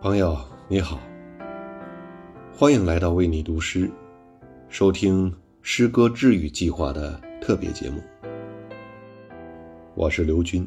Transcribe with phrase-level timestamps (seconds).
[0.00, 0.38] 朋友
[0.68, 1.00] 你好，
[2.54, 3.90] 欢迎来到为你读诗，
[4.68, 8.02] 收听诗歌治愈计划的特别节目。
[9.94, 10.66] 我是刘军。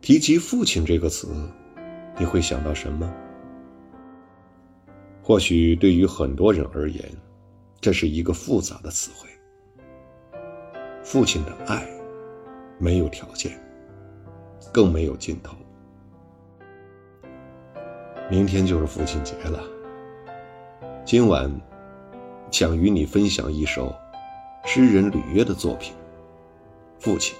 [0.00, 1.28] 提及父亲这个词，
[2.18, 3.12] 你会想到什么？
[5.22, 7.04] 或许对于很多人而言，
[7.80, 9.28] 这是一个复杂的词汇。
[11.02, 11.88] 父亲的爱，
[12.78, 13.60] 没有条件，
[14.72, 15.56] 更没有尽头。
[18.30, 19.60] 明天就是父亲节了。
[21.04, 21.50] 今晚，
[22.52, 23.92] 想与你分享一首
[24.64, 25.92] 诗人吕约的作品
[27.02, 27.36] 《父亲》。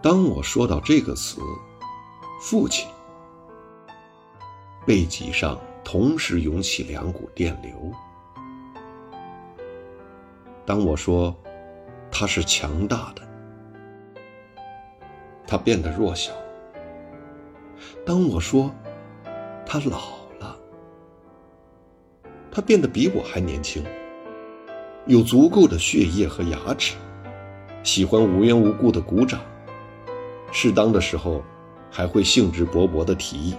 [0.00, 1.38] 当我说到这个词
[2.40, 2.88] “父亲”，
[4.86, 7.92] 背脊上同时涌起两股电流。
[10.64, 11.36] 当我说
[12.10, 13.22] 他是强大的，
[15.46, 16.32] 他变得弱小；
[18.06, 18.72] 当我说
[19.66, 19.98] 他老
[20.38, 20.56] 了，
[22.50, 23.84] 他变得比我还年轻，
[25.06, 26.96] 有足够的血液和牙齿，
[27.82, 29.40] 喜欢无缘无故的鼓掌，
[30.52, 31.42] 适当的时候
[31.90, 33.56] 还会兴致勃勃的提议：“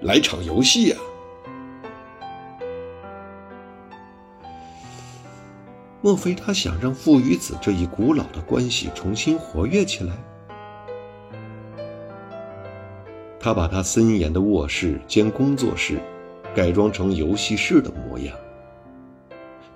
[0.00, 0.96] 来场游戏呀！”
[6.02, 10.14] 莫非他想让父与子这一古老的关系重新活跃起来？
[13.38, 15.98] 他把他森严的卧室兼工作室
[16.54, 18.34] 改装成游戏室的模样，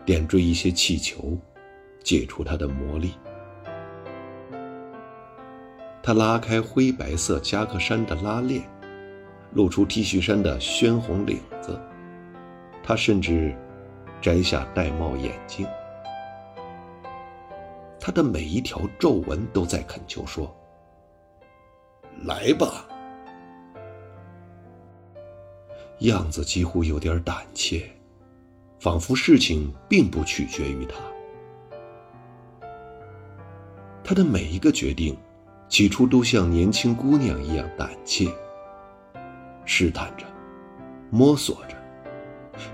[0.05, 1.37] 点缀一些气球，
[2.03, 3.13] 解除他的魔力。
[6.03, 8.63] 他拉开灰白色夹克衫的拉链，
[9.53, 11.79] 露出 T 恤衫的鲜红领子。
[12.83, 13.55] 他甚至
[14.21, 15.67] 摘下玳瑁眼镜。
[18.07, 20.55] 他的每一条皱纹都在恳求说
[22.27, 22.87] ：“来吧。”
[26.01, 27.91] 样子几乎有点胆怯，
[28.79, 30.97] 仿佛事情并不取决于他。
[34.05, 35.17] 他的每一个决定，
[35.67, 38.29] 起初都像年轻姑娘一样胆怯，
[39.65, 40.27] 试探着，
[41.11, 41.77] 摸索着，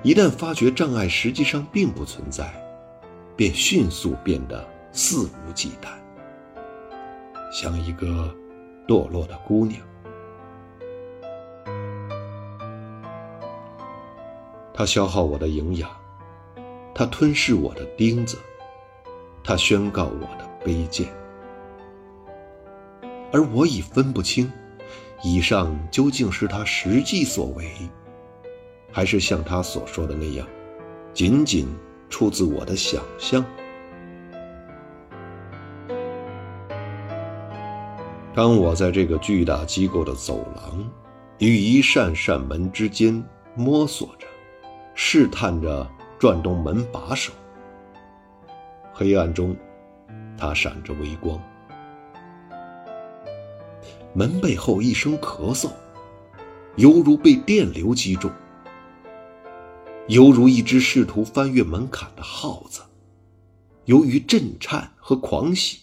[0.02, 2.52] 一旦发觉障碍实际上并不存在，
[3.36, 4.68] 便迅速变得。
[4.92, 5.88] 肆无忌惮，
[7.52, 8.34] 像一个
[8.88, 9.80] 堕落的姑娘。
[14.74, 15.90] 他消耗我的营养，
[16.94, 18.38] 他吞噬我的钉子，
[19.44, 21.06] 他宣告我的卑贱，
[23.32, 24.50] 而我已分不清，
[25.22, 27.70] 以上究竟是他实际所为，
[28.90, 30.46] 还是像他所说的那样，
[31.12, 31.68] 仅仅
[32.08, 33.44] 出自我的想象。
[38.40, 40.90] 当我在这个巨大机构的走廊
[41.40, 43.22] 与一扇扇门之间
[43.54, 44.26] 摸索着、
[44.94, 45.86] 试探着
[46.18, 47.34] 转动门把手，
[48.94, 49.54] 黑暗中，
[50.38, 51.38] 它闪着微光。
[54.14, 55.68] 门背后一声咳嗽，
[56.76, 58.30] 犹如被电流击中，
[60.08, 62.80] 犹如一只试图翻越门槛的耗子，
[63.84, 65.80] 由于震颤和狂喜，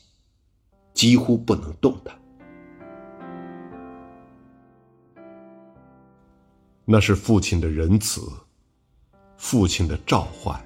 [0.95, 2.17] 几乎不能动弹。
[6.89, 8.21] 那是父亲的仁慈，
[9.35, 10.57] 父亲的召唤，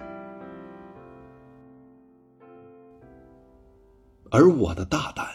[4.29, 5.27] 而我的大胆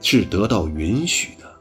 [0.00, 1.55] 是得到允许的。